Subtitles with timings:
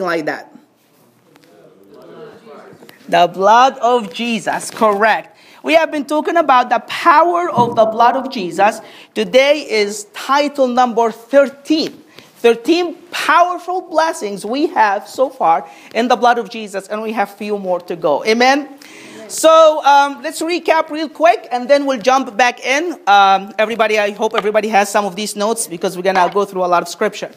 [0.00, 0.54] like that.
[3.08, 5.36] The blood of Jesus, correct.
[5.62, 8.80] We have been talking about the power of the blood of Jesus.
[9.14, 12.04] Today is title number 13.
[12.40, 17.34] 13 powerful blessings we have so far in the blood of Jesus, and we have
[17.34, 18.24] few more to go.
[18.24, 18.78] Amen.
[19.28, 22.98] So um, let's recap real quick, and then we'll jump back in.
[23.06, 26.64] Um, everybody, I hope everybody has some of these notes because we're gonna go through
[26.64, 27.30] a lot of scripture.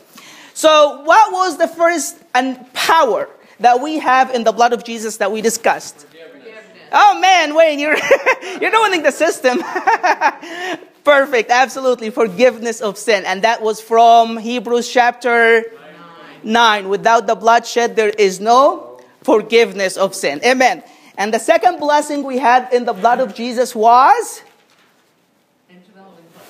[0.54, 3.30] So, what was the first and power
[3.60, 6.06] that we have in the blood of Jesus that we discussed?
[6.92, 7.98] Oh man, Wayne, you're
[8.62, 9.64] you're knowing the system.
[11.04, 12.12] Perfect, absolutely.
[12.12, 13.26] Forgiveness of sin.
[13.26, 15.66] And that was from Hebrews chapter
[16.44, 16.88] 9.
[16.88, 20.40] Without the bloodshed, there is no forgiveness of sin.
[20.46, 20.84] Amen.
[21.18, 24.44] And the second blessing we had in the blood of Jesus was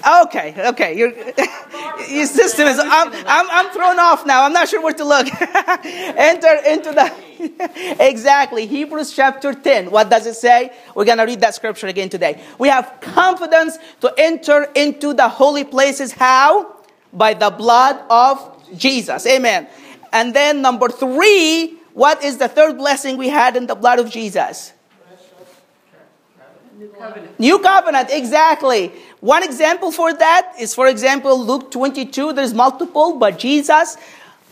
[0.05, 0.97] Okay, okay.
[0.97, 1.09] Your,
[2.09, 2.79] your system is.
[2.79, 4.43] I'm, I'm, I'm thrown off now.
[4.43, 5.27] I'm not sure where to look.
[5.85, 7.13] Enter into the.
[7.99, 8.65] exactly.
[8.65, 9.91] Hebrews chapter 10.
[9.91, 10.73] What does it say?
[10.95, 12.41] We're going to read that scripture again today.
[12.59, 16.11] We have confidence to enter into the holy places.
[16.11, 16.77] How?
[17.11, 19.25] By the blood of Jesus.
[19.25, 19.67] Amen.
[20.11, 24.09] And then number three, what is the third blessing we had in the blood of
[24.09, 24.73] Jesus?
[26.77, 27.39] New covenant.
[27.39, 28.91] New covenant, exactly.
[29.19, 32.33] One example for that is, for example, Luke 22.
[32.33, 33.95] There's multiple, but Jesus,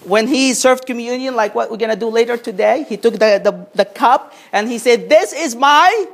[0.04, 3.42] when he served communion, like what we're going to do later today, he took the,
[3.44, 6.06] the, the cup and he said, This is my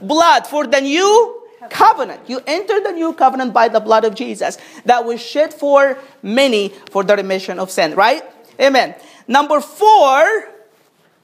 [0.00, 2.20] blood for the new covenant.
[2.28, 6.68] You enter the new covenant by the blood of Jesus that was shed for many
[6.90, 8.22] for the remission of sin, right?
[8.60, 8.94] Amen.
[9.26, 10.48] Number four,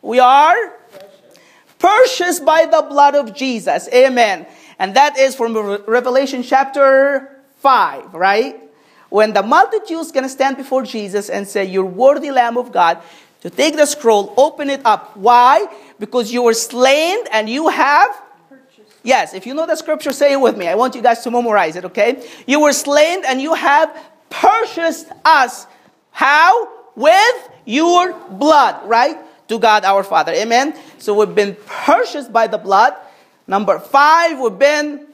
[0.02, 0.56] we are
[1.84, 3.88] purchased by the blood of Jesus.
[3.92, 4.46] Amen.
[4.78, 5.54] And that is from
[5.86, 8.58] Revelation chapter 5, right?
[9.10, 12.72] When the multitude is going to stand before Jesus and say, You're worthy Lamb of
[12.72, 13.02] God,
[13.42, 15.14] to take the scroll, open it up.
[15.16, 15.66] Why?
[15.98, 18.10] Because you were slain and you have.
[19.02, 20.66] Yes, if you know the scripture, say it with me.
[20.66, 22.26] I want you guys to memorize it, okay?
[22.46, 23.94] You were slain and you have
[24.30, 25.66] purchased us.
[26.10, 26.68] How?
[26.96, 29.18] With your blood, right?
[29.48, 30.32] To God our Father.
[30.32, 30.74] Amen.
[30.98, 32.94] So we've been purchased by the blood.
[33.46, 35.06] Number five, we've been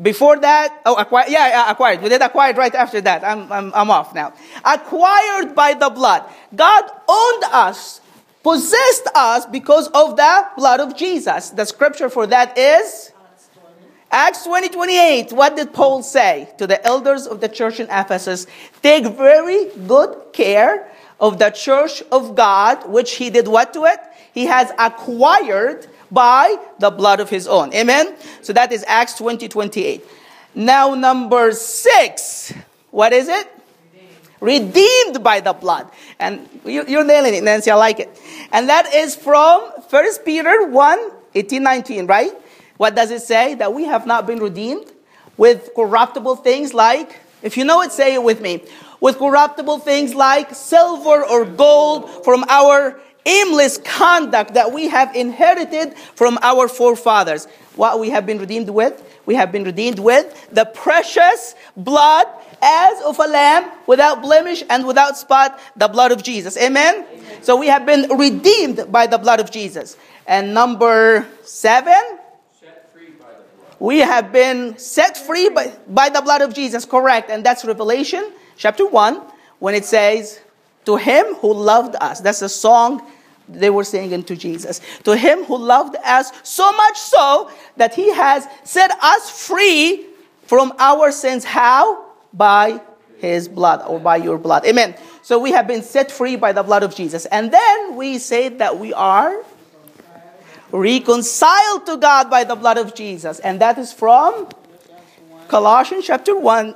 [0.00, 2.02] before that, oh, acquired, yeah, acquired.
[2.02, 3.22] We did acquired right after that.
[3.24, 4.32] I'm, I'm, I'm off now.
[4.64, 6.24] Acquired by the blood.
[6.54, 8.00] God owned us,
[8.42, 11.50] possessed us because of the blood of Jesus.
[11.50, 13.12] The scripture for that is
[14.10, 15.32] Acts 20, 28.
[15.32, 18.46] What did Paul say to the elders of the church in Ephesus?
[18.82, 20.90] Take very good care
[21.22, 24.00] of the church of God, which he did what to it?
[24.34, 27.72] He has acquired by the blood of his own.
[27.72, 28.14] Amen?
[28.42, 30.04] So that is Acts 20 28.
[30.54, 32.52] Now, number six.
[32.90, 33.48] What is it?
[34.40, 35.88] Redeemed, Redeemed by the blood.
[36.18, 37.70] And you, are nailing it, Nancy.
[37.70, 38.10] I like it.
[38.50, 42.32] And that is from 1 Peter 1 18 19, right?
[42.76, 43.54] What does it say?
[43.54, 44.90] That we have not been redeemed
[45.36, 48.62] with corruptible things like, if you know it, say it with me
[49.02, 55.94] with corruptible things like silver or gold from our aimless conduct that we have inherited
[56.14, 57.46] from our forefathers.
[57.74, 59.02] What we have been redeemed with?
[59.26, 62.26] We have been redeemed with the precious blood
[62.62, 66.56] as of a lamb without blemish and without spot, the blood of Jesus.
[66.56, 67.04] Amen?
[67.04, 67.42] Amen.
[67.42, 69.96] So we have been redeemed by the blood of Jesus.
[70.28, 72.18] And number seven,
[73.80, 77.30] we have been set free by, by the blood of Jesus, correct.
[77.30, 78.30] And that's Revelation
[78.62, 79.20] chapter 1
[79.58, 80.40] when it says,
[80.84, 82.20] To him who loved us.
[82.20, 83.02] That's a song
[83.48, 84.80] they were singing to Jesus.
[85.02, 90.06] To him who loved us so much so that he has set us free
[90.46, 91.44] from our sins.
[91.44, 92.06] How?
[92.32, 92.80] By
[93.18, 94.64] his blood or by your blood.
[94.64, 94.94] Amen.
[95.22, 97.26] So we have been set free by the blood of Jesus.
[97.26, 99.42] And then we say that we are
[100.70, 103.40] reconciled to God by the blood of Jesus.
[103.40, 104.48] And that is from
[105.48, 106.74] Colossians chapter 1,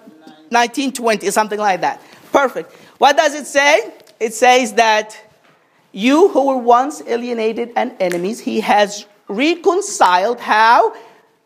[0.50, 2.00] 1920, something like that.
[2.32, 2.72] Perfect.
[2.98, 3.92] What does it say?
[4.18, 5.18] It says that
[5.92, 10.40] you who were once alienated and enemies, he has reconciled.
[10.40, 10.94] How?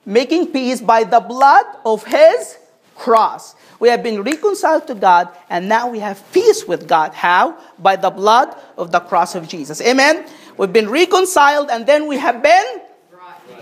[0.04, 2.58] Making peace by the blood of his
[2.96, 3.54] cross.
[3.78, 7.14] We have been reconciled to God, and now we have peace with God.
[7.14, 7.56] How?
[7.78, 9.80] By the blood of the cross of Jesus.
[9.80, 10.26] Amen.
[10.56, 12.82] We've been reconciled, and then we have been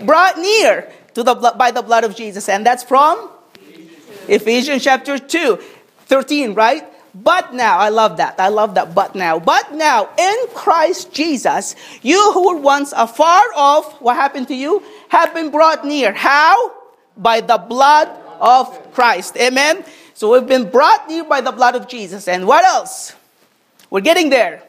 [0.05, 3.29] brought near to the by the blood of Jesus, and that's from
[4.29, 5.57] Ephesians chapter 2,
[6.05, 6.83] 13, right?
[7.15, 8.39] But now, I love that.
[8.39, 8.93] I love that.
[8.93, 14.47] But now, but now, in Christ Jesus, you who were once afar off, what happened
[14.49, 14.83] to you?
[15.09, 16.13] Have been brought near.
[16.13, 16.71] How?
[17.17, 18.07] By the blood
[18.39, 19.35] of Christ.
[19.37, 19.83] Amen.
[20.13, 22.27] So we've been brought near by the blood of Jesus.
[22.27, 23.15] And what else?
[23.89, 24.61] We're getting there.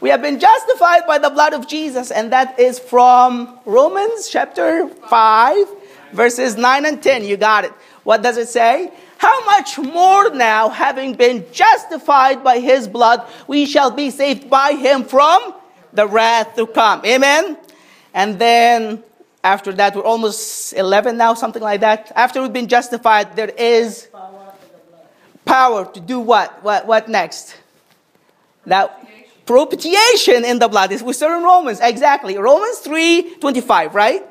[0.00, 4.88] We have been justified by the blood of Jesus, and that is from Romans chapter
[4.88, 5.66] 5,
[6.12, 7.24] verses 9 and 10.
[7.24, 7.72] You got it.
[8.04, 8.92] What does it say?
[9.18, 14.72] How much more now, having been justified by his blood, we shall be saved by
[14.72, 15.54] him from
[15.92, 17.04] the wrath to come.
[17.04, 17.56] Amen?
[18.14, 19.04] And then
[19.44, 22.10] after that, we're almost 11 now, something like that.
[22.14, 24.08] After we've been justified, there is
[25.44, 26.62] power to do what?
[26.62, 27.56] What, what next?
[28.66, 29.06] That
[29.46, 30.90] propitiation in the blood.
[31.02, 32.36] We saw in Romans, exactly.
[32.38, 34.22] Romans 3 25, right?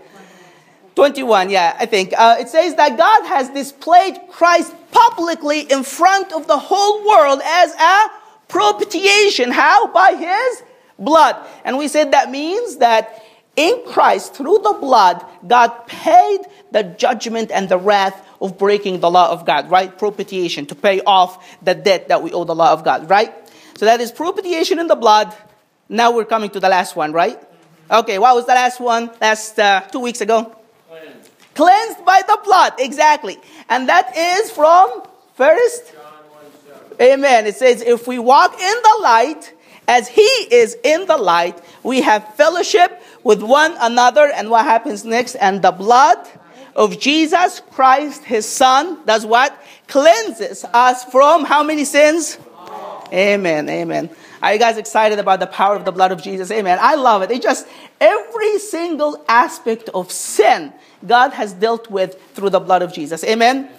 [0.96, 2.14] 21, yeah, I think.
[2.18, 7.42] Uh, it says that God has displayed Christ publicly in front of the whole world
[7.44, 8.08] as a
[8.48, 9.52] propitiation.
[9.52, 9.88] How?
[9.88, 10.64] By his
[11.00, 11.36] blood.
[11.64, 13.24] And we said that means that
[13.56, 16.40] in Christ, through the blood, God paid
[16.72, 19.98] the judgment and the wrath of breaking the law of God, right?
[19.98, 23.34] Propitiation, to pay off the debt that we owe the law of God, right?
[23.78, 25.36] So that is propitiation in the blood.
[25.90, 27.40] Now we're coming to the last one, right?
[27.90, 29.12] Okay, what was the last one?
[29.20, 30.56] Last uh, two weeks ago?
[31.62, 32.06] Cleansed.
[32.06, 33.38] By the blood, exactly.
[33.70, 35.04] And that is from
[35.36, 35.94] first.
[37.00, 37.46] Amen.
[37.46, 39.54] It says, if we walk in the light,
[39.88, 44.32] as he is in the light, we have fellowship with one another.
[44.32, 45.36] And what happens next?
[45.36, 46.18] And the blood
[46.76, 49.52] of Jesus Christ, his son, does what?
[49.88, 52.38] Cleanses us from how many sins?
[53.14, 53.70] Amen.
[53.70, 54.10] Amen.
[54.42, 56.50] Are you guys excited about the power of the blood of Jesus?
[56.50, 56.80] Amen.
[56.82, 57.32] I love it.
[57.32, 57.68] It just
[58.00, 60.74] every single aspect of sin
[61.06, 63.24] God has dealt with through the blood of Jesus.
[63.24, 63.70] Amen.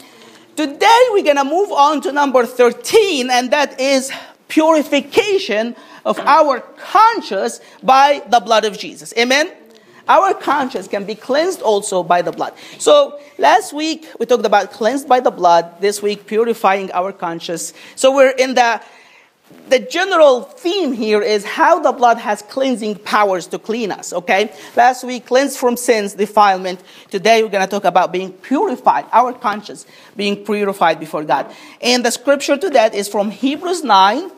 [0.54, 4.12] Today we're going to move on to number 13 and that is
[4.46, 5.74] purification
[6.04, 9.12] of our conscience by the blood of Jesus.
[9.18, 9.50] Amen.
[10.08, 12.54] Our conscience can be cleansed also by the blood.
[12.78, 15.80] So last week we talked about cleansed by the blood.
[15.80, 17.72] This week purifying our conscience.
[17.96, 18.82] So we're in the
[19.68, 24.52] the general theme here is how the blood has cleansing powers to clean us, okay?
[24.76, 26.80] Last week, cleansed from sins, defilement.
[27.10, 31.54] Today, we're going to talk about being purified, our conscience being purified before God.
[31.80, 34.30] And the scripture to that is from Hebrews 9,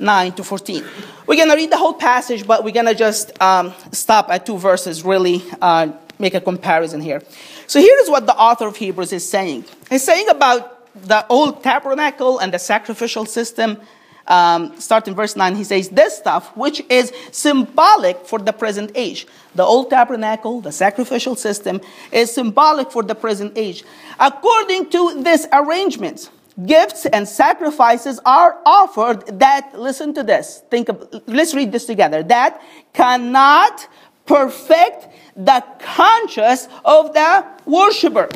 [0.00, 0.84] 9 to 14.
[1.26, 4.46] We're going to read the whole passage, but we're going to just um, stop at
[4.46, 7.22] two verses, really uh, make a comparison here.
[7.66, 9.64] So here is what the author of Hebrews is saying.
[9.90, 10.74] He's saying about
[11.06, 13.78] the old tabernacle and the sacrificial system.
[14.28, 19.26] Um, verse 9, he says, This stuff, which is symbolic for the present age.
[19.54, 21.80] The old tabernacle, the sacrificial system,
[22.12, 23.84] is symbolic for the present age.
[24.20, 26.30] According to this arrangement,
[26.66, 32.22] gifts and sacrifices are offered that, listen to this, think of, let's read this together,
[32.24, 32.60] that
[32.92, 33.88] cannot
[34.26, 38.28] perfect the conscience of the worshiper.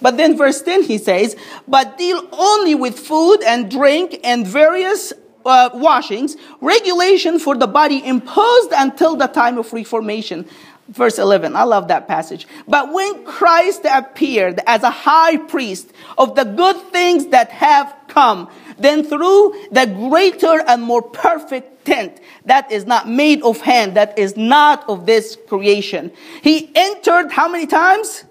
[0.00, 1.36] But then verse 10 he says,
[1.66, 5.12] but deal only with food and drink and various
[5.44, 10.46] uh, washings, regulation for the body imposed until the time of reformation
[10.88, 11.54] verse 11.
[11.54, 12.46] I love that passage.
[12.66, 18.50] But when Christ appeared as a high priest of the good things that have come,
[18.78, 24.18] then through the greater and more perfect tent that is not made of hand, that
[24.18, 26.12] is not of this creation,
[26.42, 28.24] he entered how many times?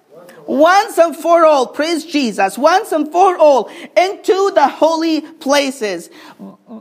[0.47, 6.09] once and for all, praise Jesus, once and for all into the holy places,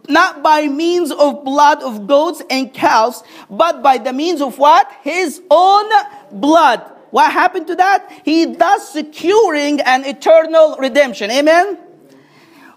[0.09, 4.91] not by means of blood of goats and calves, but by the means of what?
[5.03, 5.91] His own
[6.33, 6.83] blood.
[7.11, 8.11] What happened to that?
[8.25, 11.31] He thus securing an eternal redemption.
[11.31, 11.79] Amen?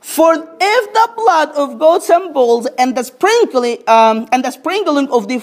[0.01, 5.09] For if the blood of goats and bulls and the sprinkling um, and the sprinkling
[5.09, 5.41] of the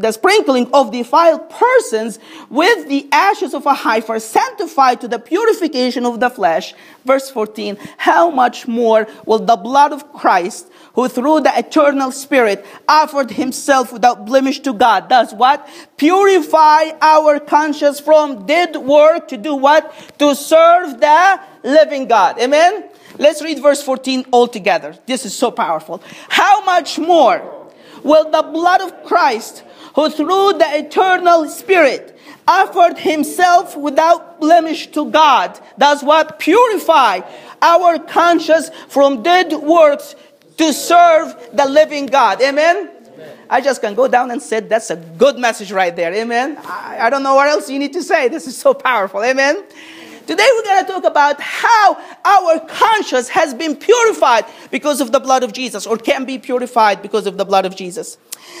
[0.00, 6.06] the sprinkling of defiled persons with the ashes of a heifer sanctified to the purification
[6.06, 6.74] of the flesh.
[7.04, 12.64] Verse 14, how much more will the blood of Christ, who through the eternal spirit
[12.88, 15.68] offered himself without blemish to God, does what?
[15.96, 19.92] Purify our conscience from dead work to do what?
[20.18, 22.38] To serve the living God.
[22.40, 22.90] Amen?
[23.18, 24.96] Let's read verse 14 all together.
[25.06, 26.02] This is so powerful.
[26.28, 27.42] How much more
[28.04, 29.64] will the blood of Christ,
[29.94, 36.38] who through the eternal Spirit offered himself without blemish to God, does what?
[36.38, 37.20] Purify
[37.60, 40.14] our conscience from dead works
[40.56, 42.40] to serve the living God.
[42.40, 42.90] Amen?
[43.50, 46.12] I just can go down and say that's a good message right there.
[46.12, 46.58] Amen.
[46.64, 48.28] I, I don't know what else you need to say.
[48.28, 49.24] This is so powerful.
[49.24, 49.64] Amen.
[50.28, 55.20] Today we're going to talk about how our conscience has been purified because of the
[55.20, 58.18] blood of Jesus or can be purified because of the blood of Jesus.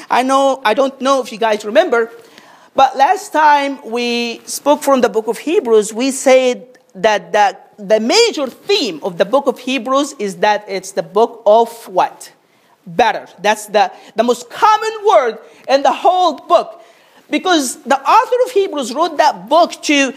[0.08, 2.10] I know, I don't know if you guys remember,
[2.74, 8.00] but last time we spoke from the book of Hebrews, we said that the, the
[8.00, 12.32] major theme of the book of Hebrews is that it's the book of what?
[12.86, 13.28] better.
[13.40, 16.82] That's the, the most common word in the whole book.
[17.30, 20.14] Because the author of Hebrews wrote that book to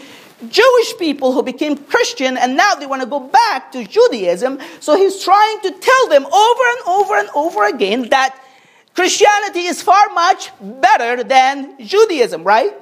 [0.48, 4.58] Jewish people who became Christian and now they want to go back to Judaism.
[4.80, 8.38] So he's trying to tell them over and over and over again that
[8.94, 12.74] Christianity is far much better than Judaism, right?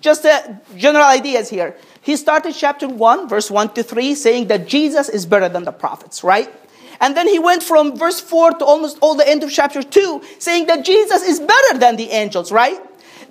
[0.00, 1.76] Just a general ideas here.
[2.00, 5.72] He started chapter 1, verse 1 to 3, saying that Jesus is better than the
[5.72, 6.52] prophets, right?
[7.00, 10.22] And then he went from verse 4 to almost all the end of chapter 2,
[10.38, 12.80] saying that Jesus is better than the angels, right?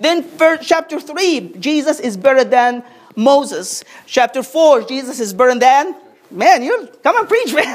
[0.00, 0.24] Then
[0.62, 2.82] chapter 3, Jesus is better than
[3.16, 3.84] Moses.
[4.06, 5.94] Chapter 4, Jesus is better than
[6.32, 7.74] Man, you come and preach, man.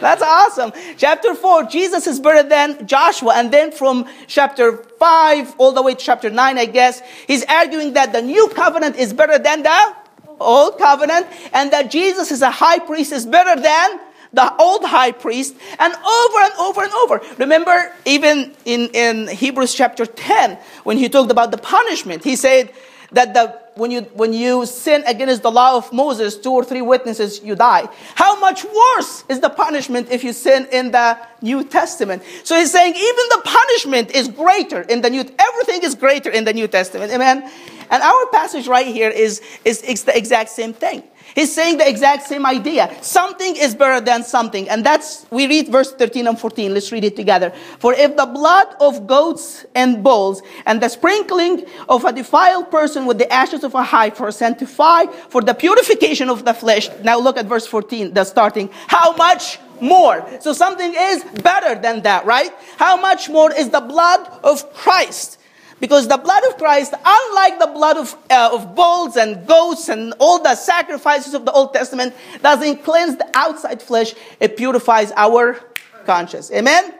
[0.00, 0.72] That's awesome.
[0.98, 3.32] Chapter 4, Jesus is better than Joshua.
[3.36, 7.94] And then from chapter 5 all the way to chapter 9, I guess, he's arguing
[7.94, 9.96] that the new covenant is better than the
[10.38, 14.00] old covenant and that Jesus is a high priest is better than
[14.32, 17.20] the old high priest and over and over and over.
[17.38, 22.72] Remember, even in, in Hebrews chapter 10, when he talked about the punishment, he said
[23.12, 26.82] that the, when, you, when you sin against the law of Moses, two or three
[26.82, 27.88] witnesses, you die.
[28.14, 32.22] How much worse is the punishment if you sin in the New Testament?
[32.44, 36.44] So he's saying even the punishment is greater in the New, everything is greater in
[36.44, 37.10] the New Testament.
[37.10, 37.50] Amen?
[37.90, 41.02] And our passage right here is, is, is the exact same thing.
[41.34, 42.96] He's saying the exact same idea.
[43.02, 44.68] Something is better than something.
[44.68, 46.74] And that's, we read verse 13 and 14.
[46.74, 47.50] Let's read it together.
[47.78, 53.06] For if the blood of goats and bulls and the sprinkling of a defiled person
[53.06, 56.88] with the ashes of a heifer sanctify for the purification of the flesh.
[57.02, 58.70] Now look at verse 14, the starting.
[58.86, 60.26] How much more?
[60.40, 62.52] So something is better than that, right?
[62.76, 65.39] How much more is the blood of Christ?
[65.80, 70.12] Because the blood of Christ, unlike the blood of, uh, of bulls and goats and
[70.18, 75.58] all the sacrifices of the Old Testament, doesn't cleanse the outside flesh, it purifies our
[76.04, 76.52] conscience.
[76.52, 76.94] Amen?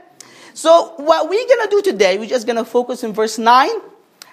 [0.54, 3.68] So, what we're going to do today, we're just going to focus in verse 9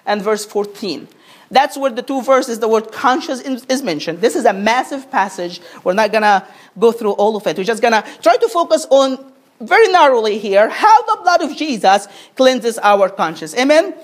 [0.06, 1.08] and verse 14.
[1.50, 4.20] That's where the two verses, the word conscience is mentioned.
[4.20, 5.60] This is a massive passage.
[5.84, 6.46] We're not going to
[6.78, 7.56] go through all of it.
[7.56, 11.56] We're just going to try to focus on very narrowly here how the blood of
[11.56, 13.56] Jesus cleanses our conscience.
[13.56, 13.94] Amen?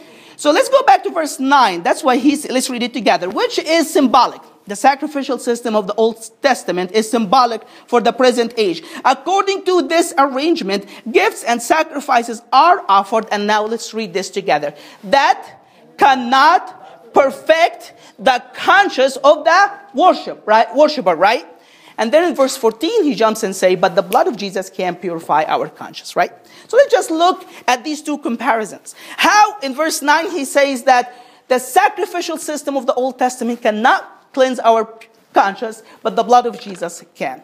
[0.44, 1.82] So let's go back to verse 9.
[1.82, 4.42] That's why he's, let's read it together, which is symbolic.
[4.66, 8.82] The sacrificial system of the Old Testament is symbolic for the present age.
[9.06, 13.26] According to this arrangement, gifts and sacrifices are offered.
[13.32, 14.74] And now let's read this together.
[15.04, 20.66] That cannot perfect the conscience of the worship, right?
[20.76, 21.46] Worshipper, right?
[21.96, 24.96] And then in verse 14, he jumps and say, but the blood of Jesus can
[24.96, 26.32] purify our conscience, right?
[26.68, 28.94] So let's just look at these two comparisons.
[29.16, 31.14] How in verse 9 he says that
[31.48, 34.92] the sacrificial system of the Old Testament cannot cleanse our
[35.32, 37.42] conscience, but the blood of Jesus can.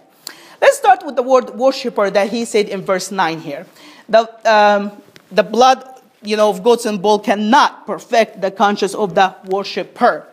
[0.60, 3.66] Let's start with the word worshiper that he said in verse 9 here.
[4.08, 4.92] The, um,
[5.30, 5.84] the blood
[6.22, 10.26] you know, of goats and bull cannot perfect the conscience of the worshiper.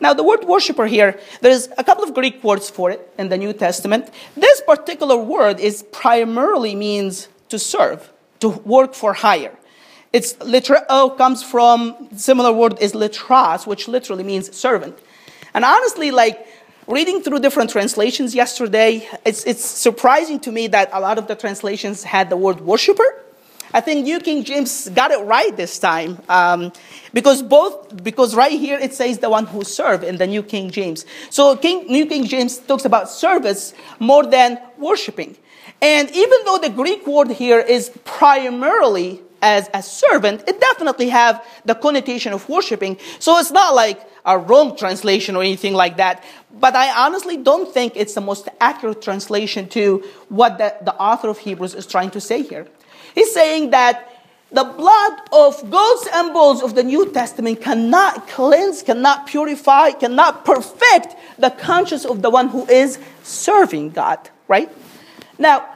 [0.00, 3.38] Now, the word worshiper here, there's a couple of Greek words for it in the
[3.38, 4.10] New Testament.
[4.36, 8.10] This particular word is primarily means to serve
[8.40, 9.56] to work for hire.
[10.12, 14.98] It's literal oh, comes from similar word is litras, which literally means servant.
[15.52, 16.46] And honestly, like
[16.86, 21.34] reading through different translations yesterday, it's, it's surprising to me that a lot of the
[21.34, 23.24] translations had the word worshiper.
[23.72, 26.72] I think New King James got it right this time um,
[27.12, 30.70] because both because right here it says the one who serve in the New King
[30.70, 31.04] James.
[31.30, 35.36] So King, New King James talks about service more than worshiping.
[35.82, 41.44] And even though the Greek word here is primarily as a servant, it definitely have
[41.64, 42.98] the connotation of worshiping.
[43.18, 46.24] So it's not like a wrong translation or anything like that.
[46.58, 51.28] But I honestly don't think it's the most accurate translation to what the, the author
[51.28, 52.66] of Hebrews is trying to say here.
[53.16, 54.12] He's saying that
[54.52, 60.44] the blood of goats and bulls of the New Testament cannot cleanse, cannot purify, cannot
[60.44, 64.70] perfect the conscience of the one who is serving God, right?
[65.38, 65.66] Now,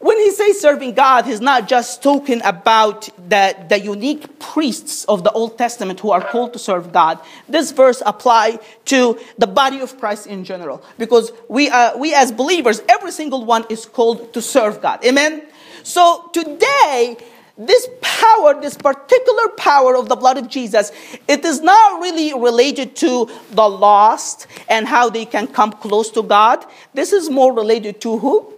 [0.00, 5.22] when he says serving God, he's not just talking about the, the unique priests of
[5.24, 7.20] the Old Testament who are called to serve God.
[7.48, 10.82] This verse apply to the body of Christ in general.
[10.98, 15.04] Because we, uh, we as believers, every single one is called to serve God.
[15.04, 15.42] Amen?
[15.82, 17.16] So today,
[17.56, 20.92] this power, this particular power of the blood of Jesus,
[21.28, 26.22] it is not really related to the lost and how they can come close to
[26.22, 26.64] God.
[26.94, 28.54] This is more related to who?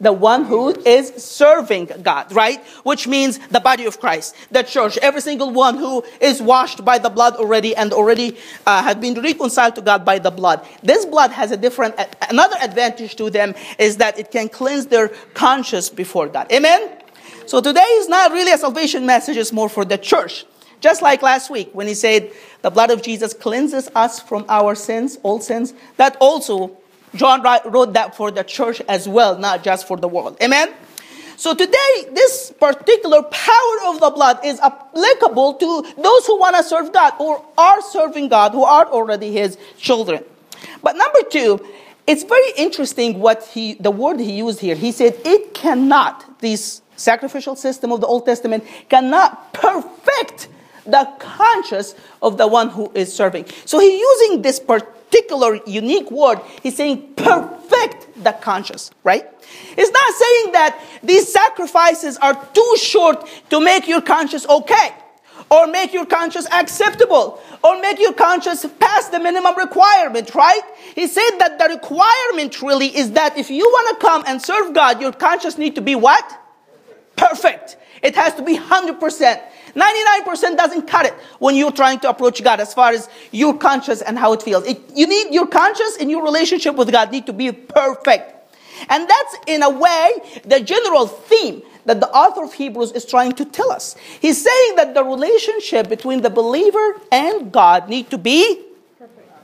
[0.00, 2.64] The one who is serving God, right?
[2.84, 6.98] Which means the body of Christ, the church, every single one who is washed by
[6.98, 8.36] the blood already and already
[8.66, 10.64] uh, has been reconciled to God by the blood.
[10.82, 11.96] This blood has a different,
[12.30, 16.50] another advantage to them is that it can cleanse their conscience before God.
[16.52, 16.90] Amen?
[17.46, 20.44] So today is not really a salvation message, it's more for the church.
[20.80, 22.30] Just like last week when he said
[22.62, 26.76] the blood of Jesus cleanses us from our sins, all sins, that also
[27.14, 30.36] John wrote that for the church as well, not just for the world.
[30.42, 30.72] Amen?
[31.36, 36.64] So today, this particular power of the blood is applicable to those who want to
[36.64, 40.24] serve God or are serving God, who are already His children.
[40.82, 41.64] But number two,
[42.08, 44.74] it's very interesting what he, the word he used here.
[44.74, 50.48] He said, it cannot, this sacrificial system of the Old Testament cannot perfect
[50.86, 53.44] the conscience of the one who is serving.
[53.66, 54.97] So he's using this particular
[55.66, 56.40] unique word.
[56.62, 59.26] He's saying perfect the conscience, right?
[59.76, 64.94] It's not saying that these sacrifices are too short to make your conscience okay
[65.50, 70.60] or make your conscience acceptable or make your conscience pass the minimum requirement, right?
[70.94, 74.74] He said that the requirement really is that if you want to come and serve
[74.74, 76.38] God, your conscience need to be what?
[77.16, 77.76] Perfect.
[78.02, 79.42] It has to be 100%.
[79.78, 84.02] 99% doesn't cut it when you're trying to approach God as far as your conscience
[84.02, 84.66] and how it feels.
[84.66, 88.34] It, you need your conscience and your relationship with God need to be perfect.
[88.88, 90.12] And that's in a way
[90.44, 93.96] the general theme that the author of Hebrews is trying to tell us.
[94.20, 98.67] He's saying that the relationship between the believer and God need to be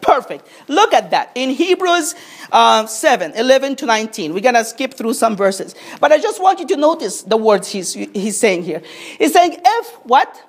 [0.04, 0.46] perfect.
[0.68, 2.14] Look at that in Hebrews
[2.52, 4.34] uh, 7 11 to 19.
[4.34, 5.74] We're going to skip through some verses.
[6.00, 8.82] But I just want you to notice the words he's, he's saying here.
[9.18, 10.42] He's saying, if what?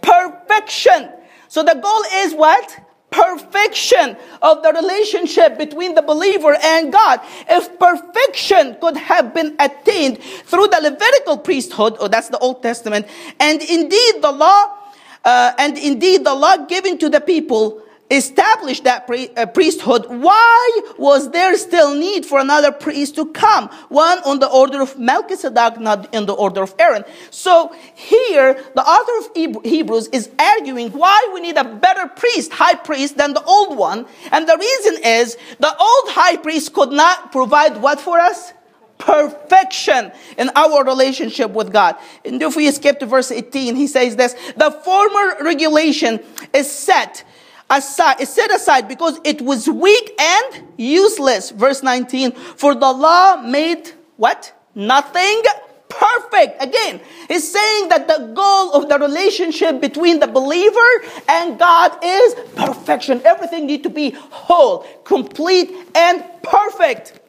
[0.00, 1.10] Perfection.
[1.48, 2.80] So the goal is what?
[3.12, 7.20] perfection of the relationship between the believer and God.
[7.48, 12.62] If perfection could have been attained through the Levitical priesthood, or oh, that's the Old
[12.62, 13.06] Testament,
[13.38, 14.78] and indeed the law,
[15.24, 17.81] uh, and indeed the law given to the people
[18.16, 23.68] established that uh, priesthood, why was there still need for another priest to come?
[23.88, 27.04] One on the order of Melchizedek, not in the order of Aaron.
[27.30, 32.74] So here, the author of Hebrews is arguing why we need a better priest, high
[32.74, 34.06] priest, than the old one.
[34.30, 38.52] And the reason is the old high priest could not provide what for us?
[38.98, 41.96] perfection in our relationship with God.
[42.24, 46.20] And if we skip to verse 18, he says this, the former regulation
[46.54, 47.24] is set
[47.70, 51.50] aside, is set aside because it was weak and useless.
[51.50, 54.52] Verse 19, for the law made what?
[54.74, 55.42] Nothing
[55.88, 56.62] perfect.
[56.62, 60.90] Again, he's saying that the goal of the relationship between the believer
[61.28, 63.20] and God is perfection.
[63.24, 67.20] Everything need to be whole, complete, and perfect.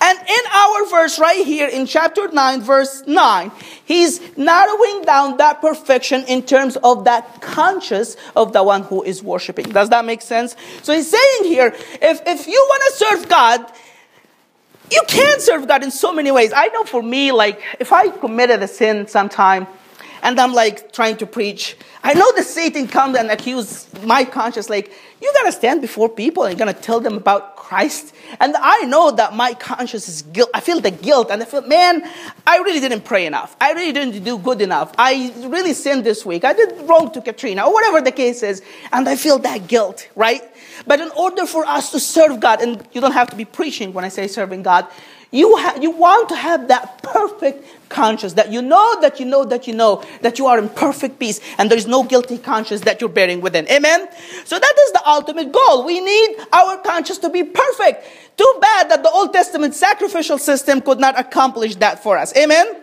[0.00, 3.50] And in our verse right here in chapter 9, verse 9,
[3.84, 9.22] he's narrowing down that perfection in terms of that conscious of the one who is
[9.22, 9.66] worshiping.
[9.70, 10.56] Does that make sense?
[10.82, 13.72] So he's saying here, if, if you want to serve God,
[14.90, 16.52] you can serve God in so many ways.
[16.54, 19.66] I know for me, like, if I committed a sin sometime,
[20.22, 21.76] and I'm like trying to preach.
[22.02, 26.44] I know that Satan comes and accuse my conscience, like, you gotta stand before people
[26.44, 28.14] and gonna tell them about Christ.
[28.40, 30.50] And I know that my conscience is guilt.
[30.54, 32.02] I feel the guilt and I feel, man,
[32.46, 33.54] I really didn't pray enough.
[33.60, 34.92] I really didn't do good enough.
[34.98, 36.44] I really sinned this week.
[36.44, 38.62] I did wrong to Katrina or whatever the case is.
[38.92, 40.42] And I feel that guilt, right?
[40.86, 43.92] But in order for us to serve God, and you don't have to be preaching
[43.92, 44.86] when I say serving God,
[45.30, 49.44] you, ha- you want to have that perfect conscience that you know that you know
[49.44, 52.82] that you know that you are in perfect peace and there is no guilty conscience
[52.82, 53.68] that you're bearing within.
[53.70, 54.08] Amen?
[54.44, 55.84] So that is the ultimate goal.
[55.84, 58.06] We need our conscience to be perfect.
[58.36, 62.36] Too bad that the Old Testament sacrificial system could not accomplish that for us.
[62.36, 62.76] Amen?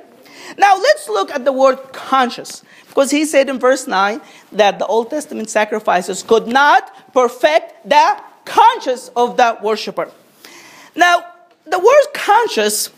[0.58, 2.64] Now let's look at the word conscious.
[2.88, 4.22] Because he said in verse 9
[4.54, 10.10] that the Old Testament sacrifices could not perfect the conscience of the worshiper.
[10.96, 11.24] Now,
[11.70, 12.90] the word conscious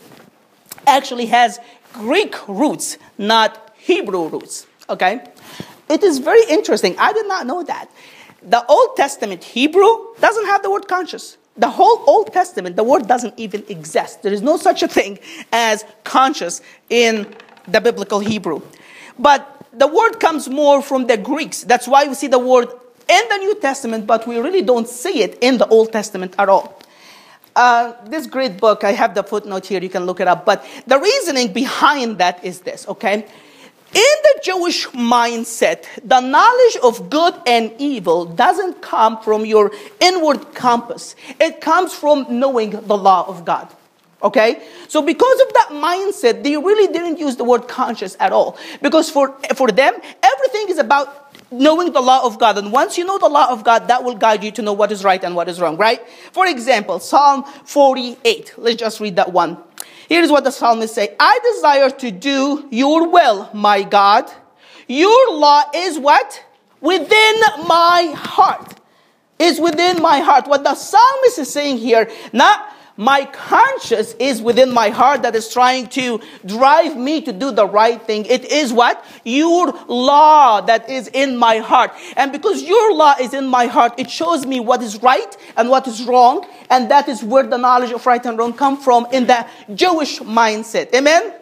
[0.86, 1.58] actually has
[1.92, 4.66] Greek roots, not Hebrew roots.
[4.88, 5.22] Okay?
[5.88, 6.96] It is very interesting.
[6.98, 7.90] I did not know that.
[8.42, 11.36] The Old Testament Hebrew doesn't have the word conscious.
[11.56, 14.22] The whole Old Testament, the word doesn't even exist.
[14.22, 15.18] There is no such a thing
[15.52, 17.34] as conscious in
[17.68, 18.62] the biblical Hebrew.
[19.18, 21.64] But the word comes more from the Greeks.
[21.64, 22.68] That's why we see the word
[23.08, 26.48] in the New Testament, but we really don't see it in the Old Testament at
[26.48, 26.79] all.
[27.56, 30.44] Uh, this great book, I have the footnote here, you can look it up.
[30.46, 33.26] But the reasoning behind that is this, okay?
[33.92, 40.54] In the Jewish mindset, the knowledge of good and evil doesn't come from your inward
[40.54, 41.16] compass.
[41.40, 43.68] It comes from knowing the law of God.
[44.22, 44.62] Okay?
[44.86, 48.56] So because of that mindset, they really didn't use the word conscious at all.
[48.80, 52.58] Because for, for them, everything is about knowing the law of God.
[52.58, 54.92] And once you know the law of God, that will guide you to know what
[54.92, 56.00] is right and what is wrong, right?
[56.32, 58.54] For example, Psalm 48.
[58.56, 59.58] Let's just read that one.
[60.08, 61.14] Here is what the psalmist say.
[61.18, 64.30] I desire to do your will, my God.
[64.88, 66.44] Your law is what?
[66.80, 68.74] Within my heart.
[69.38, 70.48] Is within my heart.
[70.48, 75.50] What the psalmist is saying here, not my conscience is within my heart that is
[75.50, 78.26] trying to drive me to do the right thing.
[78.26, 79.02] It is what?
[79.24, 81.92] Your law that is in my heart.
[82.18, 85.70] And because your law is in my heart, it shows me what is right and
[85.70, 86.46] what is wrong.
[86.68, 90.18] And that is where the knowledge of right and wrong come from in the Jewish
[90.18, 90.94] mindset.
[90.94, 91.32] Amen?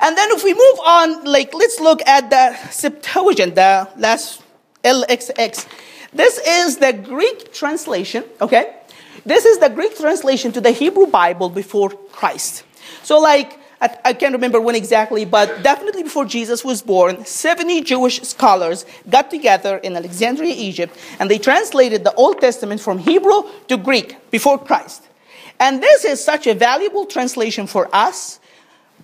[0.00, 4.42] And then if we move on, like, let's look at the Septuagint, the last
[4.82, 5.68] LXX.
[6.12, 8.79] This is the Greek translation, okay?
[9.24, 12.64] This is the Greek translation to the Hebrew Bible before Christ.
[13.02, 17.82] So, like, I, I can't remember when exactly, but definitely before Jesus was born, 70
[17.82, 23.42] Jewish scholars got together in Alexandria, Egypt, and they translated the Old Testament from Hebrew
[23.68, 25.02] to Greek before Christ.
[25.58, 28.40] And this is such a valuable translation for us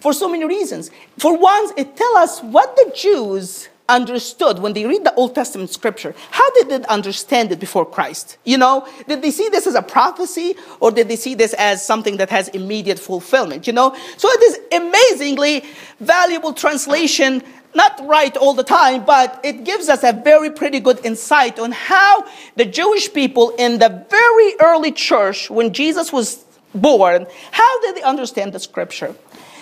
[0.01, 0.91] for so many reasons.
[1.19, 5.71] For one, it tells us what the Jews understood when they read the Old Testament
[5.71, 6.15] scripture?
[6.31, 8.39] How did they understand it before Christ?
[8.45, 11.85] You know, did they see this as a prophecy or did they see this as
[11.85, 13.67] something that has immediate fulfillment?
[13.67, 15.65] You know, so it is amazingly
[16.01, 17.43] valuable translation.
[17.75, 21.73] Not right all the time, but it gives us a very pretty good insight on
[21.73, 27.97] how the Jewish people in the very early church, when Jesus was born, how did
[27.97, 29.15] they understand the scripture?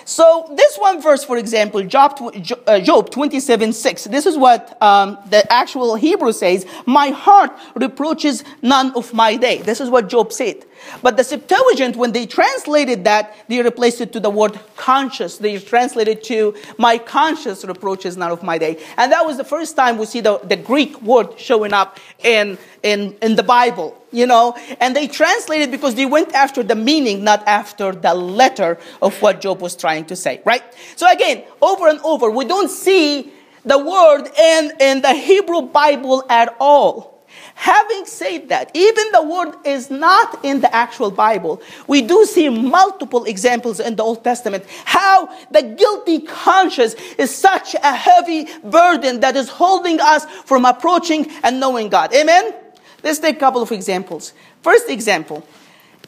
[0.05, 2.19] So this one verse, for example, Job,
[2.67, 8.45] uh, Job 27, 6, this is what um, the actual Hebrew says, my heart reproaches
[8.61, 9.59] none of my day.
[9.59, 10.65] This is what Job said.
[11.03, 15.39] But the Septuagint, when they translated that, they replaced it to the word conscious.
[15.39, 18.83] They translated to my conscience reproaches none of my day.
[18.97, 22.59] And that was the first time we see the, the Greek word showing up in,
[22.83, 24.57] in, in the Bible, you know.
[24.81, 29.41] And they translated because they went after the meaning, not after the letter of what
[29.41, 30.63] Job was trying to say, right?
[30.97, 33.33] So again, over and over, we don't see
[33.65, 37.14] the word in, in the Hebrew Bible at all.
[37.55, 42.49] Having said that, even the word is not in the actual Bible, we do see
[42.49, 49.21] multiple examples in the Old Testament how the guilty conscience is such a heavy burden
[49.21, 52.13] that is holding us from approaching and knowing God.
[52.13, 52.55] Amen?
[53.03, 54.33] Let's take a couple of examples.
[54.63, 55.47] First example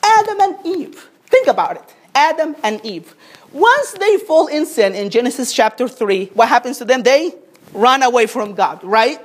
[0.03, 1.09] Adam and Eve.
[1.27, 1.95] Think about it.
[2.15, 3.15] Adam and Eve.
[3.53, 7.03] Once they fall in sin in Genesis chapter 3, what happens to them?
[7.03, 7.35] They
[7.73, 9.21] run away from God, right?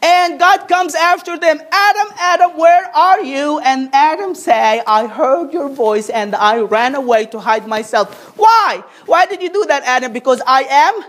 [0.00, 3.58] And God comes after them, Adam, Adam, where are you?
[3.58, 8.36] And Adam say, I heard your voice and I ran away to hide myself.
[8.38, 8.84] Why?
[9.06, 10.12] Why did you do that, Adam?
[10.12, 11.04] Because I am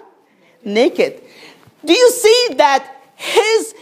[0.65, 1.21] naked.
[1.85, 3.75] Do you see that his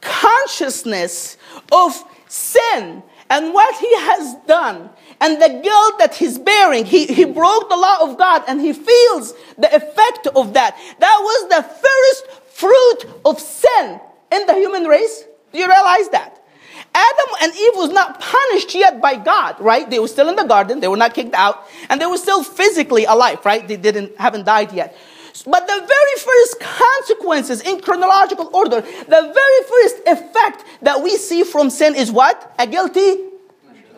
[0.00, 1.36] consciousness
[1.70, 4.88] of sin and what he has done
[5.20, 6.84] and the guilt that he's bearing.
[6.84, 10.76] He, he broke the law of God and he feels the effect of that.
[10.98, 14.00] That was the first fruit of sin
[14.32, 15.24] in the human race.
[15.52, 16.42] Do you realize that?
[16.94, 19.88] Adam and Eve was not punished yet by God, right?
[19.88, 22.42] They were still in the garden, they were not kicked out, and they were still
[22.42, 23.66] physically alive, right?
[23.66, 24.96] They didn't haven't died yet.
[25.44, 31.44] But the very first consequences in chronological order, the very first effect that we see
[31.44, 32.54] from sin is what?
[32.58, 33.18] A guilty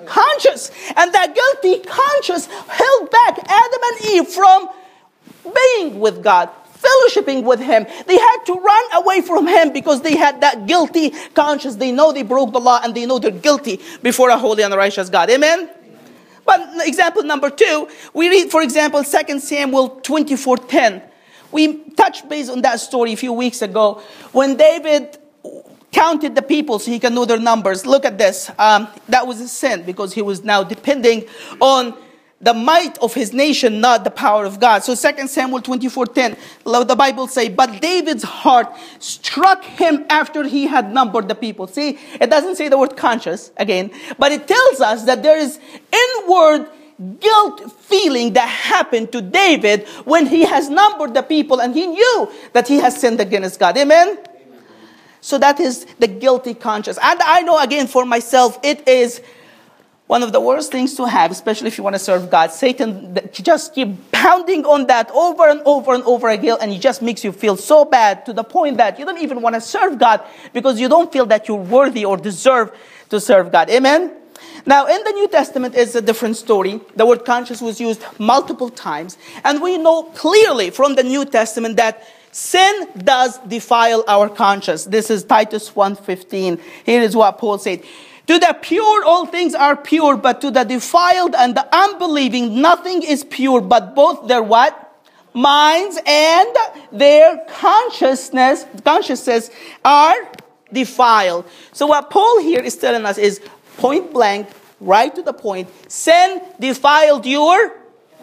[0.07, 0.73] conscience.
[0.97, 4.68] And that guilty conscience held back Adam and Eve from
[5.55, 6.51] being with God,
[6.83, 7.87] fellowshipping with him.
[8.07, 11.77] They had to run away from him because they had that guilty conscience.
[11.77, 14.75] They know they broke the law and they know they're guilty before a holy and
[14.75, 15.31] righteous God.
[15.31, 15.69] Amen?
[16.45, 21.03] But example number two, we read, for example, 2 Samuel 24.10.
[21.53, 25.19] We touched base on that story a few weeks ago when David
[25.93, 27.87] counted the people so he can know their numbers.
[27.87, 28.51] Look at this.
[28.59, 31.25] Um, that was a sin because he was now depending
[31.61, 31.95] on
[32.40, 34.85] the might of his nation, not the power of God.
[34.85, 36.37] So 2 Samuel 24:10,
[36.87, 38.68] the Bible say, but David's heart
[39.01, 41.66] struck him after he had numbered the people.
[41.66, 45.59] See, it doesn't say the word conscious again, but it tells us that there is
[45.92, 46.68] inward
[47.20, 52.29] guilt feeling that happened to David when he has numbered the people and he knew
[52.53, 53.77] that he has sinned against God.
[53.79, 54.11] Amen?
[54.11, 54.24] Amen.
[55.20, 56.98] So that is the guilty conscience.
[57.03, 59.20] And I know again for myself, it is
[60.09, 62.51] one of the worst things to have, especially if you want to serve God.
[62.51, 67.03] Satan just keep pounding on that over and over and over again, and it just
[67.03, 69.99] makes you feel so bad to the point that you don't even want to serve
[69.99, 72.73] God because you don't feel that you're worthy or deserve
[73.11, 73.68] to serve God.
[73.68, 74.16] Amen?
[74.64, 76.81] Now, in the New Testament, it's a different story.
[76.97, 81.77] The word conscience was used multiple times, and we know clearly from the New Testament
[81.77, 84.85] that sin does defile our conscience.
[84.85, 86.61] This is Titus 1.15.
[86.85, 87.83] Here is what Paul said.
[88.29, 93.03] To the pure, all things are pure, but to the defiled and the unbelieving, nothing
[93.03, 94.85] is pure, but both their what?
[95.33, 96.57] Minds and
[96.93, 99.51] their consciousness, consciousness
[99.83, 100.14] are
[100.71, 101.47] defiled.
[101.73, 103.41] So what Paul here is telling us is
[103.79, 107.73] point blank, right to the point, sin defiled your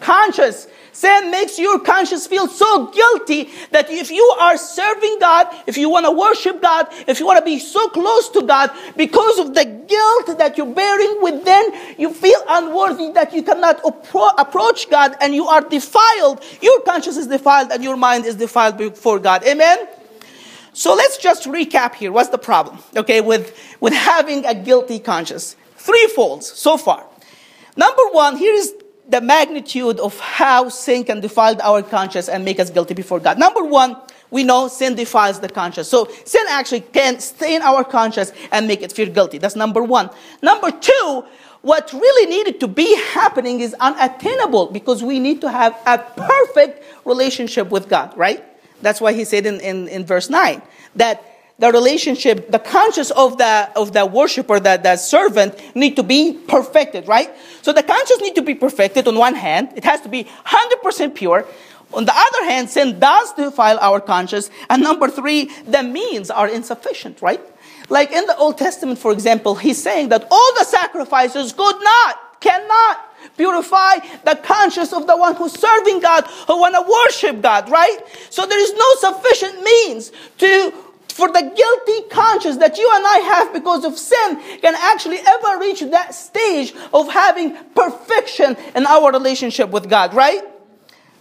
[0.00, 0.68] conscience.
[0.96, 5.90] Sin makes your conscience feel so guilty that if you are serving God, if you
[5.90, 9.52] want to worship God, if you want to be so close to God, because of
[9.52, 15.14] the guilt that you're bearing within, you feel unworthy that you cannot appro- approach God
[15.20, 16.42] and you are defiled.
[16.62, 19.44] Your conscience is defiled and your mind is defiled before God.
[19.44, 19.76] Amen?
[20.72, 22.10] So let's just recap here.
[22.10, 22.78] What's the problem?
[22.96, 25.56] Okay, with, with having a guilty conscience.
[25.76, 27.04] Three folds so far.
[27.76, 28.72] Number one, here is
[29.08, 33.38] the magnitude of how sin can defile our conscience and make us guilty before God.
[33.38, 33.96] Number one,
[34.30, 35.88] we know sin defiles the conscience.
[35.88, 39.38] So sin actually can stain our conscience and make it feel guilty.
[39.38, 40.10] That's number one.
[40.42, 41.24] Number two,
[41.62, 46.82] what really needed to be happening is unattainable because we need to have a perfect
[47.04, 48.44] relationship with God, right?
[48.82, 50.62] That's why he said in, in, in verse 9
[50.96, 56.02] that the relationship, the conscience of the of the worshiper, that the servant, need to
[56.02, 57.30] be perfected, right?
[57.62, 61.14] So the conscience need to be perfected on one hand, it has to be 100%
[61.14, 61.46] pure.
[61.94, 64.50] On the other hand, sin does defile our conscience.
[64.68, 67.40] And number three, the means are insufficient, right?
[67.88, 72.40] Like in the Old Testament, for example, he's saying that all the sacrifices could not,
[72.40, 77.70] cannot purify the conscience of the one who's serving God, who want to worship God,
[77.70, 77.98] right?
[78.30, 80.72] So there is no sufficient means to
[81.08, 85.58] for the guilty conscience that you and I have because of sin can actually ever
[85.58, 90.42] reach that stage of having perfection in our relationship with God, right?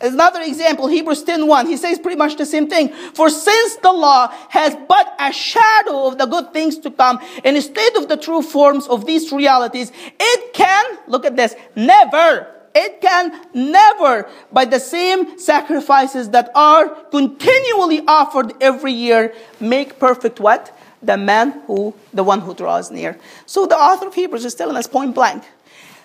[0.01, 2.89] Another example, Hebrews 10:1, he says pretty much the same thing.
[3.13, 7.95] For since the law has but a shadow of the good things to come, instead
[7.95, 13.31] of the true forms of these realities, it can, look at this, never it can
[13.53, 20.77] never, by the same sacrifices that are continually offered every year, make perfect what?
[21.01, 23.17] The man who, the one who draws near.
[23.45, 25.43] So the author of Hebrews is telling us point blank.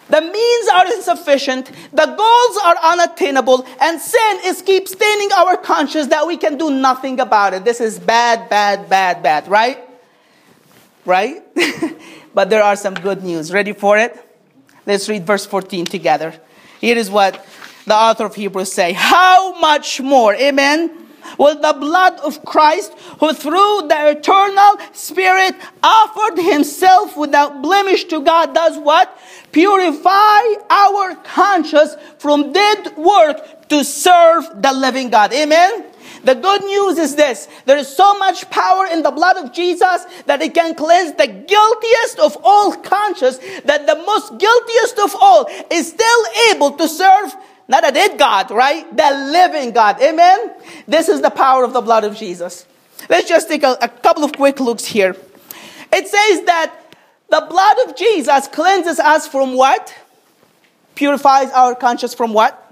[0.08, 6.08] The means are insufficient, the goals are unattainable, and sin is keep staining our conscience
[6.08, 7.64] that we can do nothing about it.
[7.64, 9.78] This is bad, bad, bad, bad, right?
[11.04, 11.42] Right?
[12.34, 13.52] but there are some good news.
[13.52, 14.18] Ready for it?
[14.84, 16.34] Let's read verse 14 together.
[16.80, 17.44] Here is what
[17.86, 18.92] the author of Hebrews say.
[18.92, 20.90] How much more, amen,
[21.38, 28.22] will the blood of Christ, who through the eternal Spirit offered himself without blemish to
[28.22, 29.16] God, does what?
[29.52, 30.40] Purify
[30.70, 35.32] our conscience from dead work to serve the living God.
[35.32, 35.89] Amen.
[36.24, 40.04] The good news is this there is so much power in the blood of Jesus
[40.26, 45.48] that it can cleanse the guiltiest of all conscience, that the most guiltiest of all
[45.70, 47.34] is still able to serve
[47.68, 48.84] not a dead God, right?
[48.96, 50.02] The living God.
[50.02, 50.52] Amen?
[50.88, 52.66] This is the power of the blood of Jesus.
[53.08, 55.16] Let's just take a, a couple of quick looks here.
[55.92, 56.74] It says that
[57.28, 59.94] the blood of Jesus cleanses us from what?
[60.96, 62.69] Purifies our conscience from what?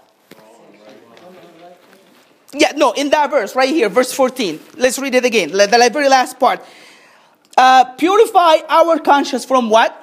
[2.52, 4.58] Yeah, no, in that verse right here, verse 14.
[4.76, 5.50] Let's read it again.
[5.50, 6.64] The very last part.
[7.56, 10.00] Uh, purify our conscience from what?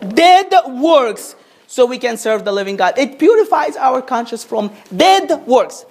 [0.00, 0.48] Dead.
[0.50, 1.34] dead works,
[1.66, 2.96] so we can serve the living God.
[2.98, 5.84] It purifies our conscience from dead works.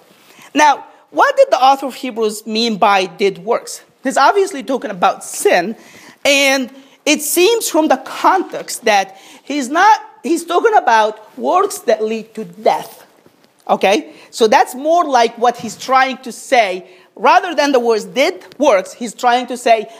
[0.54, 3.82] Now, what did the author of Hebrews mean by dead works?
[4.02, 5.76] He's obviously talking about sin,
[6.24, 6.72] and
[7.04, 12.44] it seems from the context that he's not, he's talking about works that lead to
[12.44, 13.06] death.
[13.68, 14.14] Okay?
[14.30, 16.88] So that's more like what he's trying to say.
[17.14, 19.90] Rather than the words did works, he's trying to say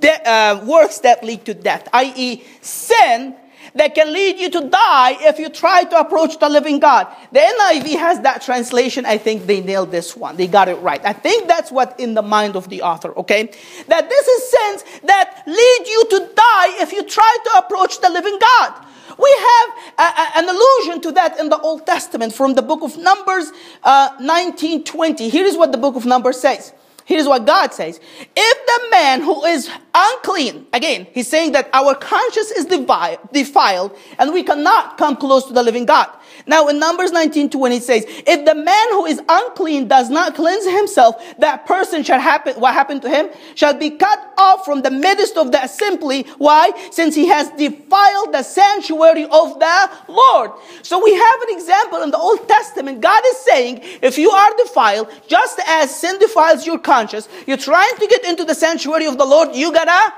[0.00, 3.34] de- uh, works that lead to death, i.e., sin
[3.74, 7.06] that can lead you to die if you try to approach the living God.
[7.32, 9.06] The NIV has that translation.
[9.06, 10.36] I think they nailed this one.
[10.36, 11.00] They got it right.
[11.04, 13.50] I think that's what in the mind of the author, okay?
[13.88, 18.10] That this is sins that lead you to die if you try to approach the
[18.10, 18.84] living God.
[19.18, 22.82] We have a, a, an allusion to that in the Old Testament from the book
[22.82, 23.50] of Numbers
[23.82, 25.28] uh, 19 20.
[25.28, 26.72] Here is what the book of Numbers says.
[27.04, 27.98] Here's what God says.
[28.36, 34.32] If the man who is unclean, again, he's saying that our conscience is defiled and
[34.34, 36.10] we cannot come close to the living God.
[36.48, 40.34] Now in Numbers 19 20 it says, if the man who is unclean does not
[40.34, 44.82] cleanse himself, that person shall happen, what happened to him shall be cut off from
[44.82, 46.22] the midst of the assembly.
[46.38, 46.72] Why?
[46.90, 50.52] Since he has defiled the sanctuary of the Lord.
[50.82, 53.02] So we have an example in the Old Testament.
[53.02, 57.94] God is saying, if you are defiled, just as sin defiles your conscience, you're trying
[57.96, 60.14] to get into the sanctuary of the Lord, you gotta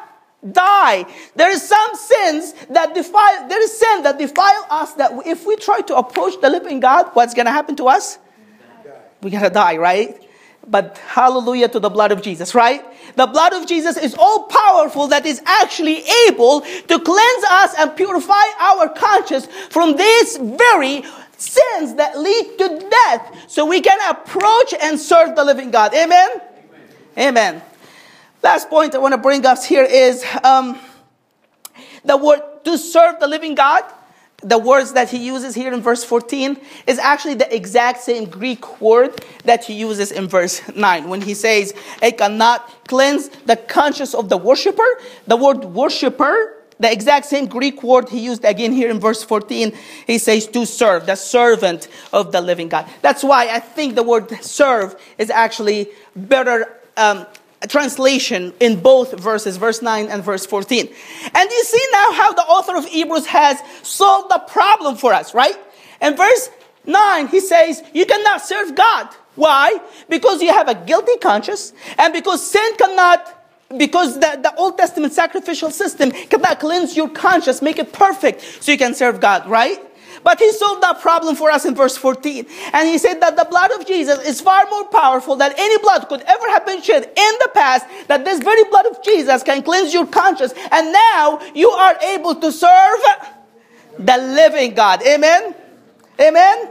[0.48, 1.06] die.
[1.34, 5.56] There is some sins that defile, there is sin that defile us that if we
[5.56, 8.18] try to approach the living God, what's going to happen to us?
[9.22, 10.20] We're going to die, right?
[10.66, 12.82] But hallelujah to the blood of Jesus, right?
[13.16, 17.96] The blood of Jesus is all powerful that is actually able to cleanse us and
[17.96, 21.02] purify our conscience from these very
[21.36, 25.94] sins that lead to death so we can approach and serve the living God.
[25.94, 26.30] Amen?
[27.18, 27.28] Amen.
[27.28, 27.62] Amen.
[28.42, 30.78] Last point I want to bring us here is um,
[32.04, 33.84] the word to serve the living God.
[34.42, 38.80] The words that he uses here in verse 14 is actually the exact same Greek
[38.80, 44.14] word that he uses in verse 9 when he says, I cannot cleanse the conscience
[44.14, 44.86] of the worshiper.
[45.26, 49.72] The word worshiper the exact same Greek word he used again here in verse 14.
[50.06, 52.88] He says to serve, the servant of the living God.
[53.02, 57.26] That's why I think the word serve is actually better um,
[57.68, 60.88] translation in both verses, verse 9 and verse 14.
[61.34, 65.34] And you see now how the author of Hebrews has solved the problem for us,
[65.34, 65.56] right?
[66.00, 66.50] In verse
[66.86, 69.08] 9, he says, You cannot serve God.
[69.34, 69.80] Why?
[70.08, 73.36] Because you have a guilty conscience, and because sin cannot
[73.76, 78.72] because the, the Old Testament sacrificial system cannot cleanse your conscience, make it perfect so
[78.72, 79.78] you can serve God, right?
[80.22, 82.46] But he solved that problem for us in verse 14.
[82.72, 86.08] And he said that the blood of Jesus is far more powerful than any blood
[86.08, 89.62] could ever have been shed in the past, that this very blood of Jesus can
[89.62, 90.52] cleanse your conscience.
[90.70, 93.00] And now you are able to serve
[93.98, 95.02] the living God.
[95.06, 95.54] Amen?
[96.20, 96.68] Amen?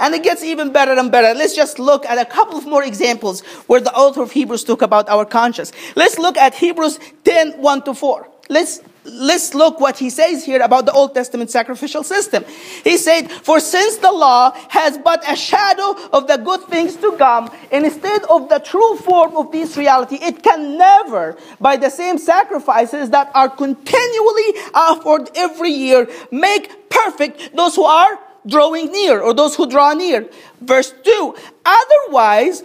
[0.00, 1.36] And it gets even better and better.
[1.36, 4.82] Let's just look at a couple of more examples where the author of Hebrews talk
[4.82, 5.72] about our conscience.
[5.96, 8.28] Let's look at Hebrews 10, 1 to 4.
[8.48, 8.80] Let's
[9.12, 12.44] let's look what he says here about the Old Testament sacrificial system.
[12.84, 17.16] He said, For since the law has but a shadow of the good things to
[17.16, 22.18] come, instead of the true form of this reality, it can never, by the same
[22.18, 29.34] sacrifices that are continually offered every year, make perfect those who are drawing near or
[29.34, 30.28] those who draw near.
[30.60, 32.62] Verse 2 Otherwise,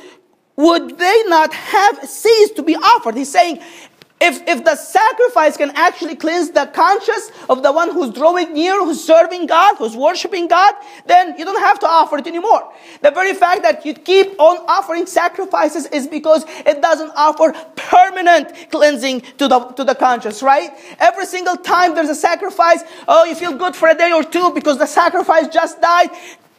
[0.55, 3.15] would they not have ceased to be offered?
[3.15, 3.59] He's saying,
[4.23, 8.83] if, if the sacrifice can actually cleanse the conscience of the one who's drawing near,
[8.83, 10.73] who's serving God, who's worshiping God,
[11.05, 12.71] then you don't have to offer it anymore.
[13.01, 18.71] The very fact that you keep on offering sacrifices is because it doesn't offer permanent
[18.71, 20.71] cleansing to the, to the conscience, right?
[20.99, 24.51] Every single time there's a sacrifice, oh, you feel good for a day or two
[24.53, 26.09] because the sacrifice just died.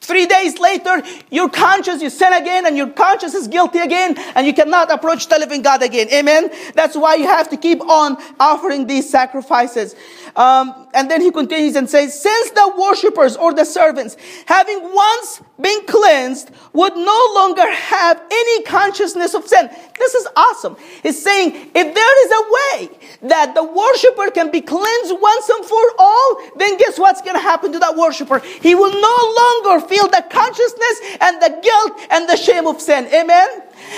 [0.05, 4.47] Three days later, your conscience, you sin again, and your conscience is guilty again, and
[4.47, 6.09] you cannot approach the living God again.
[6.13, 6.51] Amen?
[6.75, 9.95] That's why you have to keep on offering these sacrifices.
[10.37, 15.41] Um, and then he continues and says, Since the worshippers or the servants, having once
[15.61, 19.71] been cleansed, would no longer have any consciousness of sin.
[19.99, 20.77] This is awesome.
[21.03, 25.65] He's saying, if there is a way that the worshiper can be cleansed once and
[25.65, 28.41] for all, then guess what's going to happen to that worshiper?
[28.41, 33.07] He will no longer feel the consciousness and the guilt and the shame of sin.
[33.07, 33.49] Amen?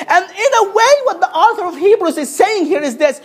[0.09, 3.21] And in a way, what the author of Hebrews is saying here is this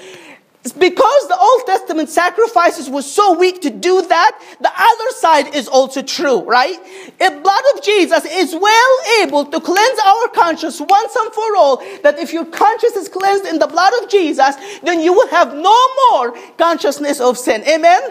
[0.63, 5.56] it's because the Old Testament sacrifices were so weak to do that, the other side
[5.56, 6.78] is also true, right?
[7.17, 11.78] The blood of Jesus is well able to cleanse our conscience once and for all,
[12.04, 15.56] that if your conscience is cleansed in the blood of Jesus, then you will have
[15.56, 15.76] no
[16.12, 17.63] more consciousness of sin.
[17.67, 18.02] Amen?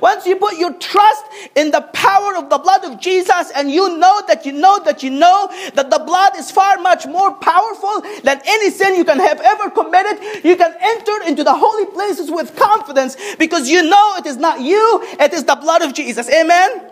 [0.00, 3.98] Once you put your trust in the power of the blood of Jesus and you
[3.98, 8.02] know that you know that you know that the blood is far much more powerful
[8.24, 11.99] than any sin you can have ever committed, you can enter into the holy place
[12.00, 15.92] places with confidence because you know it is not you, it is the blood of
[15.92, 16.30] Jesus.
[16.30, 16.90] Amen?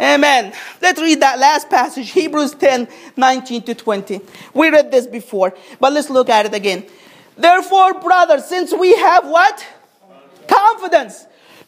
[0.00, 0.52] Amen.
[0.80, 4.20] Let's read that last passage, Hebrews 10 19 to 20.
[4.54, 6.86] We read this before, but let's look at it again.
[7.36, 9.66] Therefore, brothers, since we have what?
[10.46, 11.26] Confidence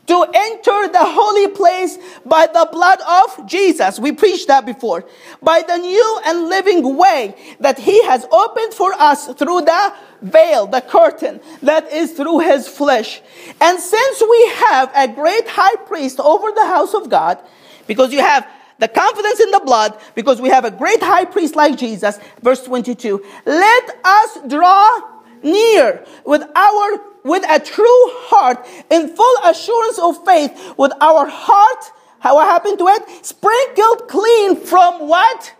[0.08, 4.00] to enter the holy place by the blood of Jesus.
[4.00, 5.04] We preached that before.
[5.42, 10.66] By the new and living way that he has opened for us through the veil,
[10.66, 13.20] the curtain that is through his flesh.
[13.60, 17.38] And since we have a great high priest over the house of God,
[17.86, 21.54] because you have the confidence in the blood, because we have a great high priest
[21.54, 25.00] like Jesus, verse 22, let us draw
[25.42, 31.92] near with our with a true heart in full assurance of faith with our heart
[32.20, 33.24] how what happened to it?
[33.24, 35.54] Sprinkled clean from what?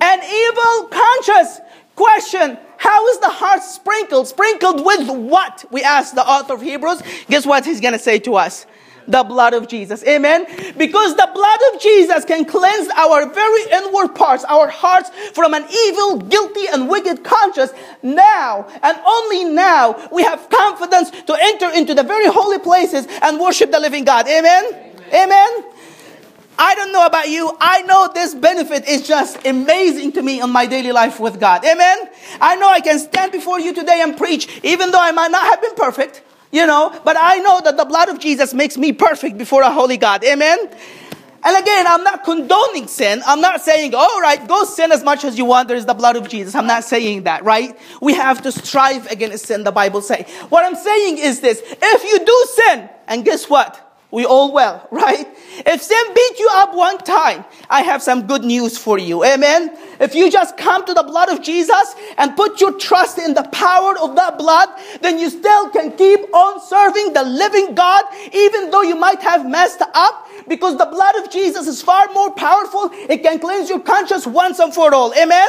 [0.00, 1.60] An evil conscience.
[1.96, 4.28] Question how is the heart sprinkled?
[4.28, 5.64] Sprinkled with what?
[5.70, 7.02] We ask the author of hebrews.
[7.28, 8.66] Guess what he's going to say to us
[9.06, 10.04] The blood of Jesus.
[10.04, 10.46] Amen.
[10.76, 15.64] Because the blood of Jesus can cleanse our very inward parts, our hearts from an
[15.86, 17.72] evil, guilty, and wicked conscience.
[18.02, 23.38] Now, and only now, we have confidence to enter into the very holy places and
[23.38, 24.26] worship the living God.
[24.26, 24.64] Amen.
[24.64, 25.14] Amen.
[25.14, 25.64] Amen.
[26.58, 27.50] I don't know about you.
[27.60, 31.64] I know this benefit is just amazing to me in my daily life with God.
[31.64, 32.08] Amen.
[32.40, 35.44] I know I can stand before you today and preach, even though I might not
[35.50, 36.22] have been perfect,
[36.54, 39.72] you know, but I know that the blood of Jesus makes me perfect before a
[39.72, 40.22] holy God.
[40.22, 40.58] Amen.
[41.46, 43.22] And again, I'm not condoning sin.
[43.26, 45.66] I'm not saying, all right, go sin as much as you want.
[45.66, 46.54] There is the blood of Jesus.
[46.54, 47.76] I'm not saying that, right?
[48.00, 50.22] We have to strive against sin, the Bible say.
[50.48, 51.60] What I'm saying is this.
[51.66, 53.83] If you do sin, and guess what?
[54.14, 55.26] We all well, right?
[55.66, 59.24] If sin beat you up one time, I have some good news for you.
[59.24, 59.76] Amen.
[60.00, 63.42] If you just come to the blood of Jesus and put your trust in the
[63.52, 64.68] power of that blood,
[65.00, 69.48] then you still can keep on serving the living God, even though you might have
[69.48, 72.90] messed up, because the blood of Jesus is far more powerful.
[72.92, 75.12] It can cleanse your conscience once and for all.
[75.14, 75.48] Amen.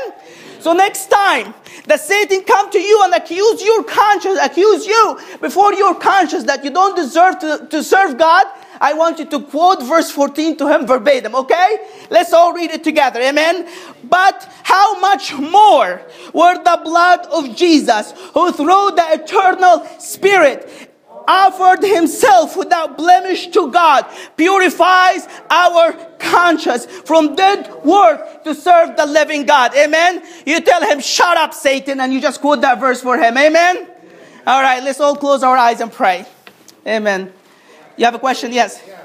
[0.66, 1.54] So next time
[1.86, 6.64] that Satan come to you and accuse your conscience, accuse you before your conscience that
[6.64, 8.48] you don't deserve to, to serve God,
[8.82, 11.78] I want you to quote verse 14 to him verbatim, okay?
[12.10, 13.68] Let's all read it together, amen?
[14.06, 16.02] But how much more
[16.34, 20.85] were the blood of Jesus, who through the eternal Spirit
[21.28, 24.06] offered himself without blemish to God,
[24.38, 29.76] purifies our conscience from dead work to serve the living God.
[29.76, 30.24] Amen.
[30.46, 33.38] You tell him, shut up, Satan, and you just quote that verse for him.
[33.38, 33.88] Amen.
[34.48, 36.26] All right, let's all close our eyes and pray.
[36.86, 37.34] Amen.
[37.98, 38.52] You have a question?
[38.54, 38.82] Yes.
[38.88, 39.02] Yeah.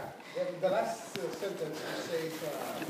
[0.61, 1.79] The last uh, sentence
[2.11, 2.85] says, uh,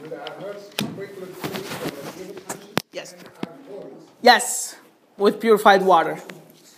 [0.00, 2.40] with our hearts sprinkled from conscience
[2.92, 3.12] yes.
[3.12, 4.02] and our bodies.
[4.22, 4.76] Yes,
[5.18, 6.18] with purified water.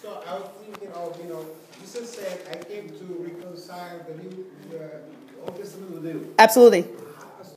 [0.03, 1.47] So I was thinking of, you know,
[1.81, 5.03] Jesus said, I came to reconcile the new, the
[5.45, 6.35] Old Testament with the New.
[6.39, 6.87] Absolutely.